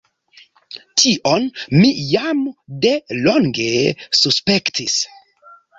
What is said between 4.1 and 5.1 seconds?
suspektis.